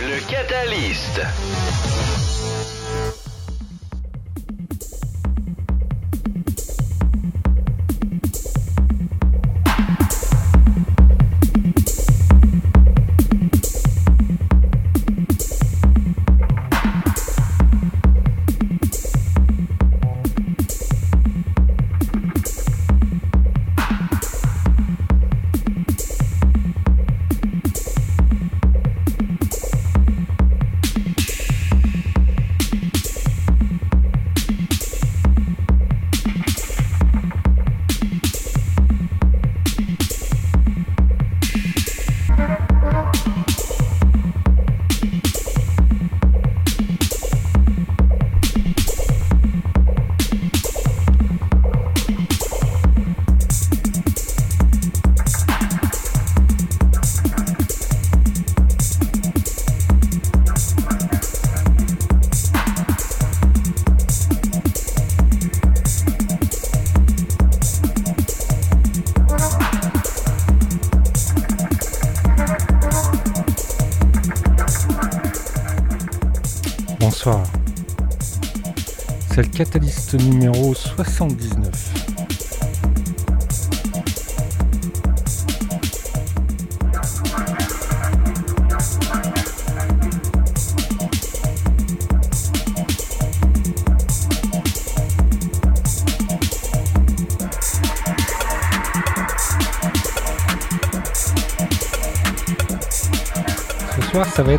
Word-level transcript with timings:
Le 0.00 0.20
Catalyst. 0.26 1.20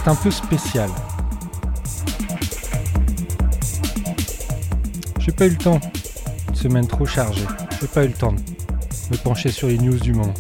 Un 0.09 0.15
peu 0.15 0.31
spécial. 0.31 0.89
pas 5.39 5.45
eu 5.45 5.51
le 5.51 5.55
temps. 5.55 5.79
Une 6.49 6.55
semaine 6.55 6.85
trop 6.85 7.05
chargée. 7.05 7.45
J'ai 7.79 7.87
pas 7.87 8.03
eu 8.03 8.07
le 8.07 8.13
temps 8.13 8.33
de 8.33 8.39
me 9.11 9.17
pencher 9.23 9.51
sur 9.51 9.69
les 9.69 9.77
news 9.77 9.97
du 9.97 10.13
moment. 10.13 10.33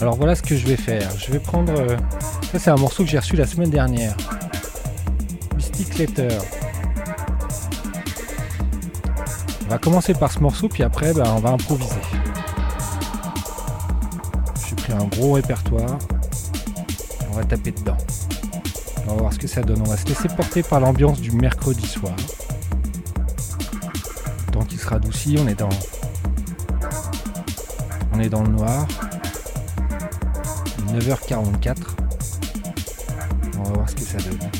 Alors 0.00 0.16
voilà 0.16 0.34
ce 0.34 0.42
que 0.42 0.56
je 0.56 0.66
vais 0.66 0.76
faire. 0.76 1.08
Je 1.16 1.30
vais 1.30 1.38
prendre. 1.38 1.72
Euh, 1.72 1.96
ça, 2.50 2.58
c'est 2.58 2.70
un 2.70 2.76
morceau 2.76 3.04
que 3.04 3.10
j'ai 3.10 3.18
reçu 3.20 3.36
la 3.36 3.46
semaine 3.46 3.70
dernière. 3.70 4.16
Mystic 5.54 5.98
Letter. 5.98 6.36
On 9.66 9.70
va 9.70 9.78
commencer 9.78 10.14
par 10.14 10.32
ce 10.32 10.40
morceau, 10.40 10.68
puis 10.68 10.82
après, 10.82 11.12
bah, 11.12 11.32
on 11.36 11.38
va 11.38 11.50
improviser. 11.50 11.95
Gros 15.16 15.32
répertoire. 15.32 15.98
On 17.30 17.36
va 17.36 17.44
taper 17.44 17.72
dedans. 17.72 17.96
On 19.06 19.14
va 19.14 19.20
voir 19.22 19.32
ce 19.32 19.38
que 19.38 19.46
ça 19.46 19.62
donne. 19.62 19.80
On 19.80 19.88
va 19.88 19.96
se 19.96 20.06
laisser 20.06 20.28
porter 20.28 20.62
par 20.62 20.80
l'ambiance 20.80 21.20
du 21.20 21.30
mercredi 21.32 21.86
soir. 21.86 22.14
Tant 24.52 24.64
qu'il 24.64 24.78
sera 24.78 24.96
adouci, 24.96 25.36
on 25.38 25.48
est 25.48 25.54
dans. 25.54 25.68
On 28.12 28.20
est 28.20 28.28
dans 28.28 28.42
le 28.42 28.50
noir. 28.50 28.86
9h44. 30.92 31.76
On 33.58 33.62
va 33.62 33.70
voir 33.72 33.88
ce 33.88 33.94
que 33.94 34.02
ça 34.02 34.18
donne. 34.18 34.50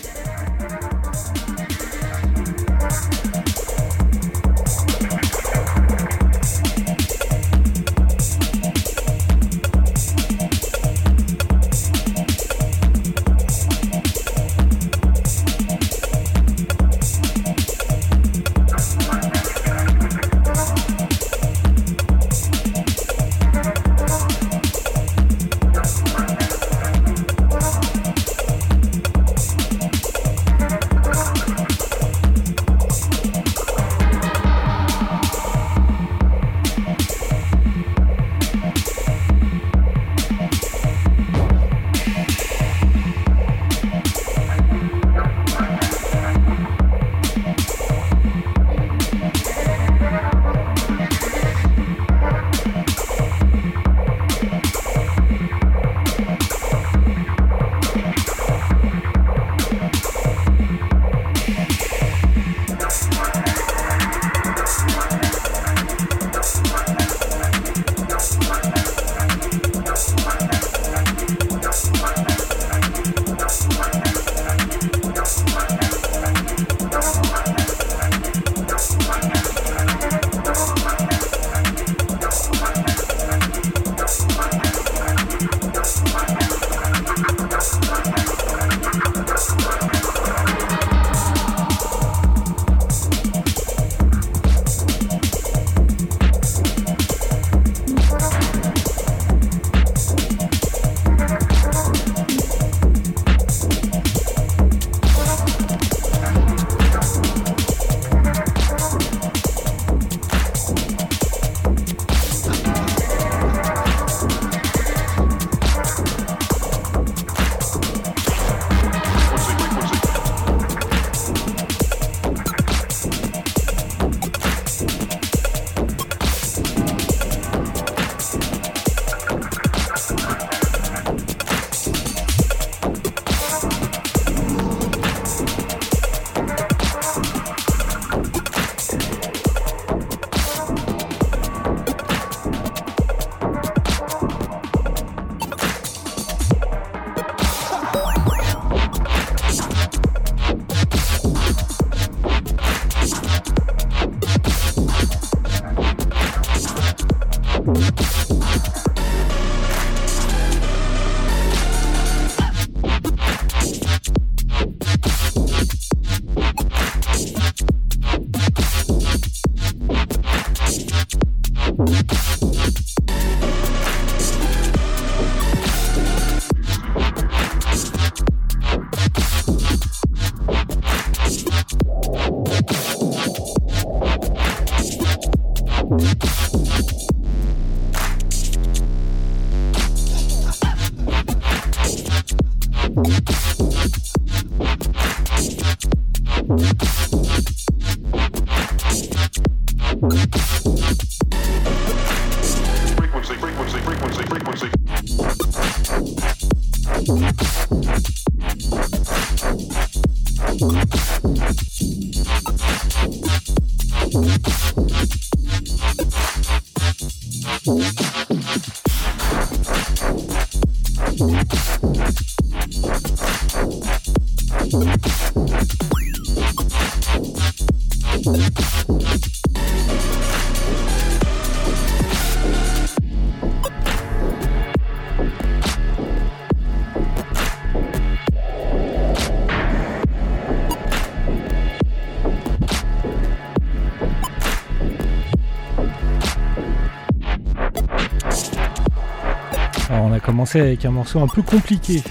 Commencé 250.46 250.60
avec 250.60 250.84
un 250.84 250.92
morceau 250.92 251.18
un 251.18 251.26
peu 251.26 251.42
compliqué. 251.42 252.04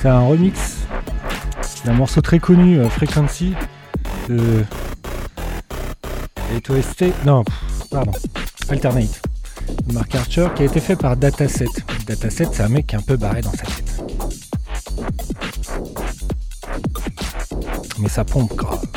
C'est 0.00 0.08
un 0.08 0.20
remix 0.20 0.78
d'un 1.84 1.92
morceau 1.92 2.22
très 2.22 2.38
connu, 2.38 2.78
euh, 2.78 2.88
Frequency, 2.88 3.52
de 4.30 4.64
OST, 6.70 7.12
non, 7.26 7.44
pardon, 7.90 8.12
Alternate, 8.70 9.20
Mark 9.92 10.14
Archer, 10.14 10.48
qui 10.56 10.62
a 10.62 10.64
été 10.64 10.80
fait 10.80 10.96
par 10.96 11.14
Dataset. 11.14 11.66
Dataset, 12.06 12.48
c'est 12.50 12.62
un 12.62 12.68
mec 12.68 12.86
qui 12.86 12.94
est 12.94 12.98
un 12.98 13.02
peu 13.02 13.18
barré 13.18 13.42
dans 13.42 13.50
sa 13.50 13.64
tête. 13.64 14.02
Mais 17.98 18.08
ça 18.08 18.24
pompe 18.24 18.56
grave. 18.56 18.91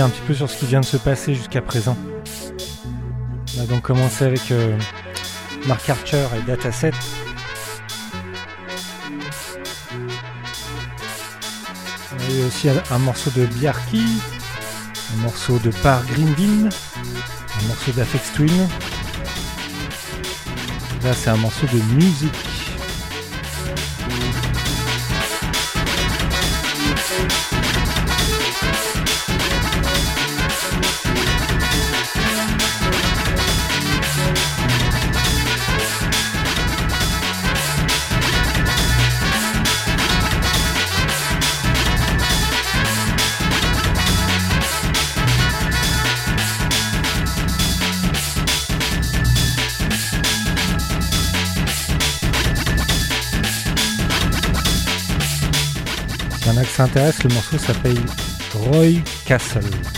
Un 0.00 0.08
petit 0.08 0.22
peu 0.26 0.34
sur 0.34 0.48
ce 0.50 0.58
qui 0.58 0.66
vient 0.66 0.80
de 0.80 0.84
se 0.84 0.96
passer 0.96 1.34
jusqu'à 1.34 1.60
présent. 1.60 1.96
On 3.56 3.62
a 3.62 3.66
donc 3.66 3.82
commencé 3.82 4.24
avec 4.24 4.50
euh, 4.50 4.78
Mark 5.66 5.88
Archer 5.88 6.26
et 6.36 6.42
Dataset. 6.46 6.92
On 12.12 12.20
a 12.20 12.34
eu 12.34 12.44
aussi 12.46 12.68
un, 12.68 12.98
morceau 12.98 13.30
de 13.30 13.46
Bjarki, 13.46 14.04
un 15.14 15.22
morceau 15.22 15.58
de 15.58 15.70
Par 15.82 16.04
Grindin, 16.06 16.68
un 16.68 17.66
morceau 17.66 17.92
d'Afex 17.92 18.32
Twin. 18.34 18.68
Là, 21.02 21.12
c'est 21.12 21.30
un 21.30 21.36
morceau 21.36 21.66
de 21.66 21.80
musique. 21.94 22.47
S'intéresse, 56.78 57.24
le 57.24 57.34
morceau 57.34 57.58
s'appelle 57.58 57.98
Roy 58.54 59.02
Castle. 59.26 59.97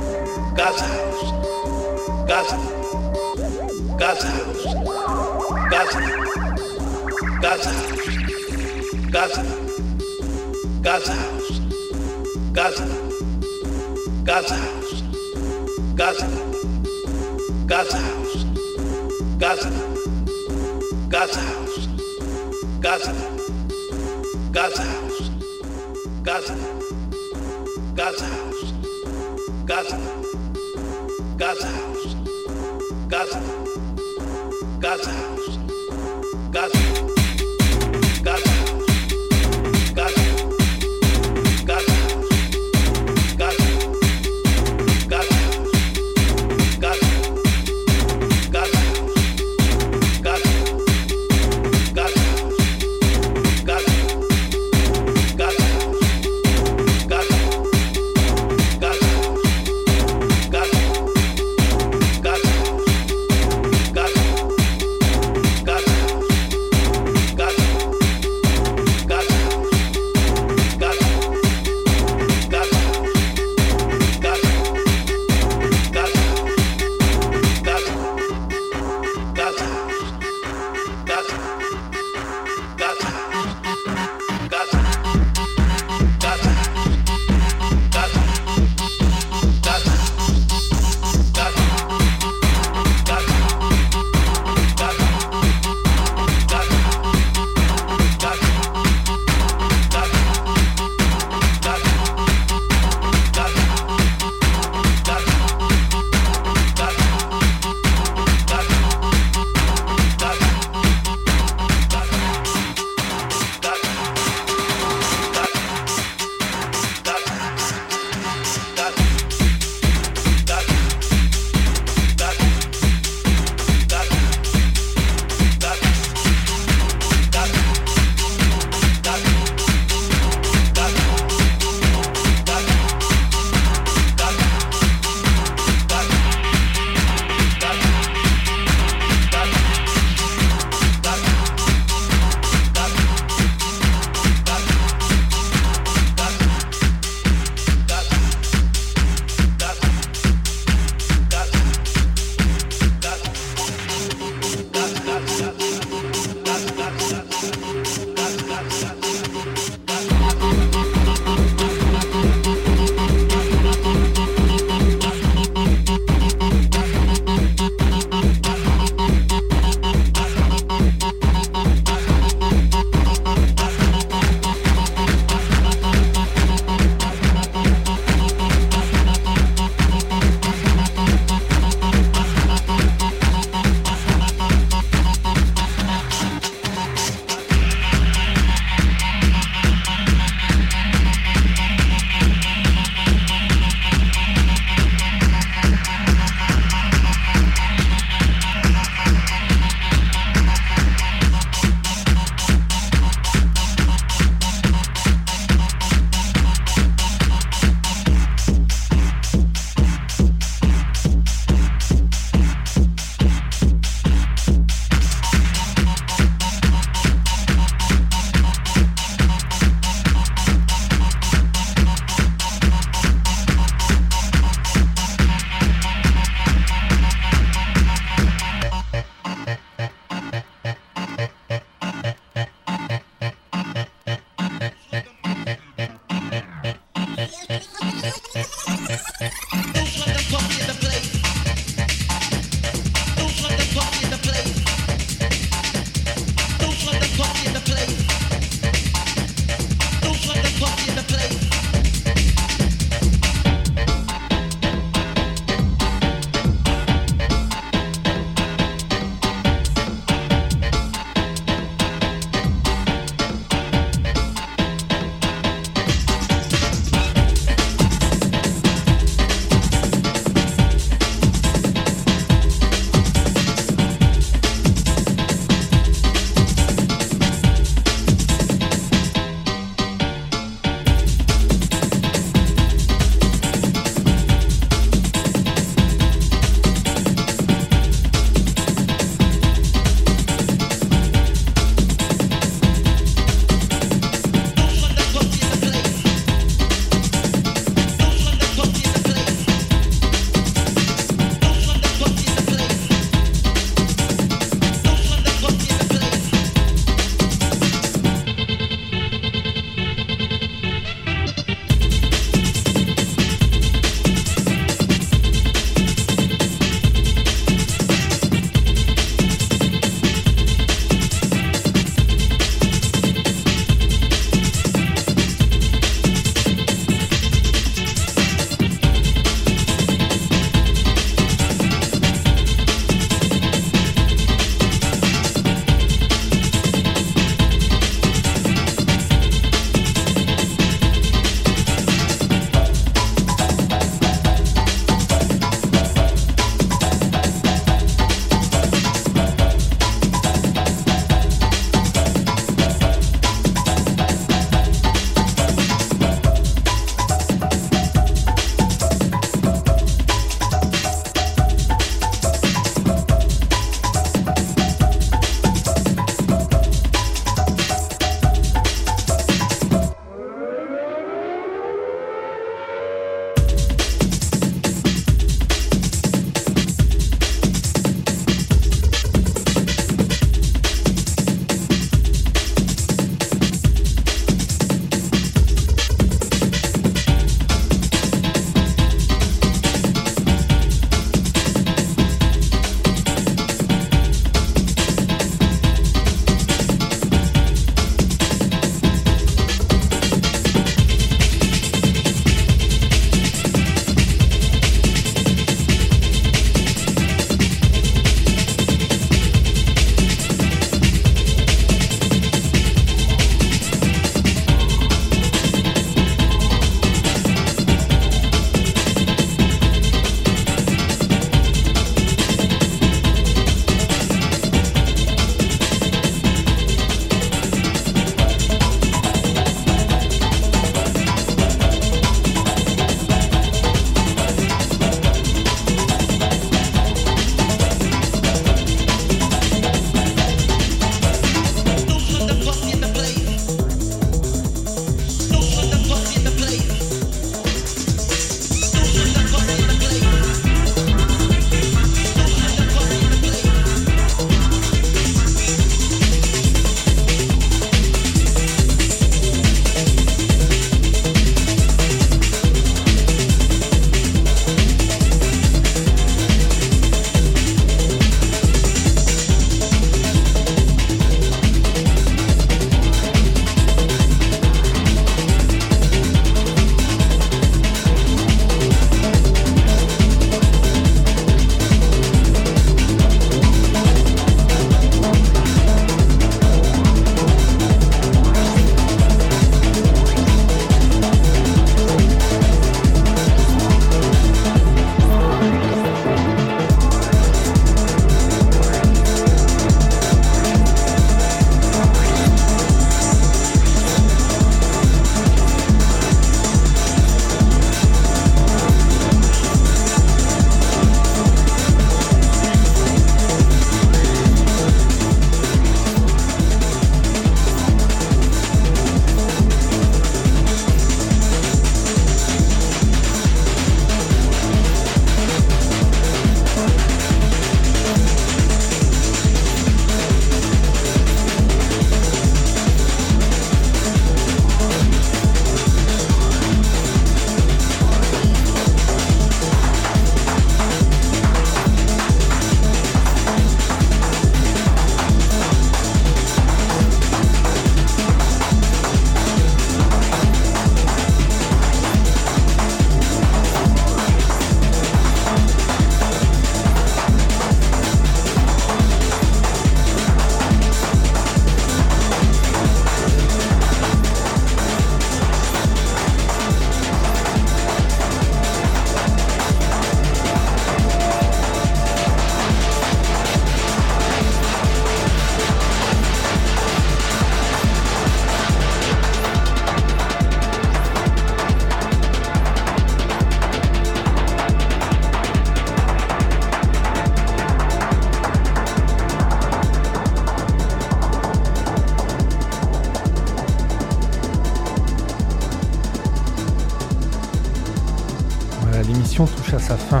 fin. 599.74 600.00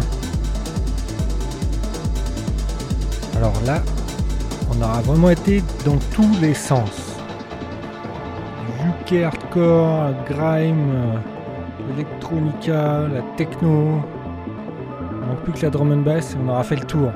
Alors 3.36 3.54
là, 3.66 3.82
on 4.70 4.82
aura 4.82 5.00
vraiment 5.00 5.30
été 5.30 5.62
dans 5.84 5.98
tous 6.14 6.40
les 6.40 6.54
sens. 6.54 7.16
UK 9.02 9.22
hardcore, 9.24 10.14
grime, 10.28 11.20
electronica, 11.94 13.08
la 13.08 13.22
techno. 13.36 14.00
Manque 15.26 15.40
plus 15.44 15.52
que 15.54 15.62
la 15.62 15.70
drum 15.70 15.92
and 15.92 16.02
bass 16.02 16.36
on 16.40 16.48
aura 16.48 16.62
fait 16.62 16.76
le 16.76 16.84
tour. 16.84 17.10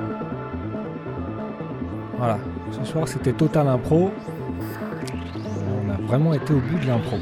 Voilà, 2.17 2.37
ce 2.71 2.83
soir 2.83 3.07
c'était 3.07 3.33
total 3.33 3.67
impro. 3.67 4.11
On 5.85 5.89
a 5.89 6.07
vraiment 6.07 6.33
été 6.33 6.53
au 6.53 6.59
bout 6.59 6.77
de 6.77 6.87
l'impro. 6.87 7.17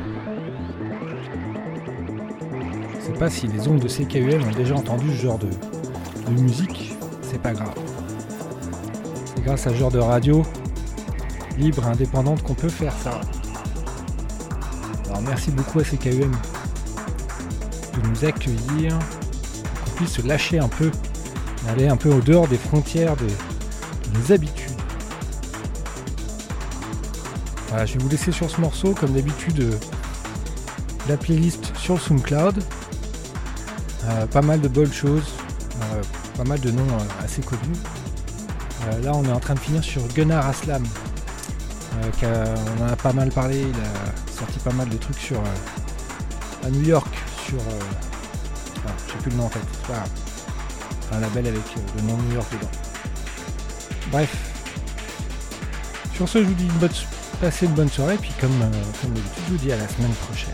Pas 3.20 3.30
si 3.30 3.48
les 3.48 3.68
ondes 3.68 3.82
de 3.82 3.90
CKUM 3.90 4.48
ont 4.48 4.56
déjà 4.56 4.76
entendu 4.76 5.10
ce 5.10 5.24
genre 5.24 5.38
de, 5.38 5.50
musique, 6.42 6.96
c'est 7.22 7.42
pas 7.42 7.52
grave. 7.52 7.74
C'est 9.26 9.44
grâce 9.44 9.68
à 9.68 9.72
ce 9.72 9.76
genre 9.76 9.92
de 9.92 10.00
radio 10.00 10.46
libre 11.58 11.84
et 11.86 11.92
indépendante 11.92 12.42
qu'on 12.44 12.54
peut 12.54 12.70
faire 12.70 12.94
ça. 13.04 13.20
Alors 15.10 15.22
merci 15.22 15.52
beaucoup 15.52 15.80
à 15.80 15.84
CKUM 15.84 16.32
de 16.32 18.08
nous 18.08 18.24
accueillir, 18.24 18.98
qu'on 19.84 19.92
puisse 19.98 20.12
se 20.12 20.26
lâcher 20.26 20.60
un 20.60 20.70
peu, 20.70 20.90
aller 21.68 21.90
un 21.90 21.98
peu 21.98 22.14
au 22.14 22.22
dehors 22.22 22.48
des 22.48 22.58
frontières 22.58 23.18
de, 23.18 23.26
de 23.26 24.18
nos 24.18 24.32
habitudes. 24.32 24.72
Voilà, 27.68 27.86
je 27.86 27.96
vais 27.96 28.00
vous 28.00 28.10
laisser 28.10 28.32
sur 28.32 28.50
ce 28.50 28.62
morceau, 28.62 28.94
comme 28.94 29.12
d'habitude, 29.12 29.60
euh, 29.60 29.74
la 31.10 31.18
playlist 31.18 31.76
sur 31.76 32.00
SoundCloud. 32.00 32.64
Euh, 34.10 34.26
pas 34.28 34.42
mal 34.42 34.60
de 34.60 34.68
bonnes 34.68 34.92
choses, 34.94 35.34
euh, 35.82 36.02
pas 36.38 36.44
mal 36.44 36.60
de 36.60 36.72
noms 36.72 36.88
euh, 36.88 37.24
assez 37.26 37.42
connus. 37.42 37.78
Là, 39.04 39.12
on 39.14 39.24
est 39.26 39.32
en 39.32 39.40
train 39.40 39.54
de 39.56 39.60
finir 39.60 39.84
sur 39.84 40.02
Gunnar 40.16 40.48
Aslam. 40.48 40.84
a- 42.24 42.26
on 42.80 42.84
en 42.84 42.88
a 42.88 42.96
pas 42.96 43.12
mal 43.14 43.30
parlé, 43.30 43.60
il 43.62 43.76
a 43.76 44.32
sorti 44.40 44.58
pas 44.60 44.72
mal 44.72 44.88
de 44.90 44.98
trucs 44.98 45.20
sur 45.20 45.38
à 46.66 46.70
New 46.70 46.82
York, 46.84 47.08
sur. 47.46 47.58
ah, 48.88 48.92
je 49.06 49.12
sais 49.12 49.18
plus 49.20 49.32
le 49.32 49.38
nom 49.38 49.46
en 49.46 49.50
fait, 49.50 49.60
c'est 49.74 49.88
pas 49.94 51.16
un 51.18 51.20
label 51.20 51.48
avec 51.48 51.62
le 51.98 52.02
nom 52.04 52.18
New 52.18 52.34
York 52.36 52.48
dedans. 52.54 52.72
Bref. 54.12 54.36
Sur 56.16 56.28
ce, 56.28 56.40
je 56.40 56.48
vous 56.48 56.54
dis 56.54 56.66
une 56.66 56.80
bonne, 56.80 56.90
passez 57.42 57.66
une 57.66 57.74
bonne 57.74 57.90
soirée, 57.90 58.18
puis 58.20 58.32
comme, 58.42 58.52
comme 59.02 59.12
d'habitude, 59.14 59.44
je 59.48 59.52
vous 59.52 59.58
dis 59.58 59.72
à 59.72 59.78
la 59.78 59.88
semaine 59.88 60.14
prochaine. 60.28 60.54